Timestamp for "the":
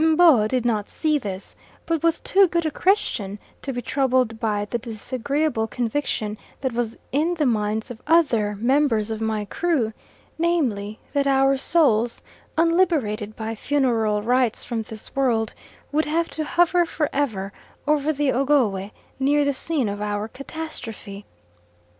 4.65-4.79, 7.35-7.45, 18.11-18.31, 19.45-19.53